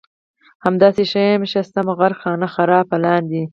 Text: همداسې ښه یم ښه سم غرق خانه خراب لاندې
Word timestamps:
همداسې 0.65 1.03
ښه 1.11 1.21
یم 1.33 1.43
ښه 1.51 1.61
سم 1.71 1.87
غرق 1.99 2.17
خانه 2.21 2.47
خراب 2.55 2.87
لاندې 3.03 3.41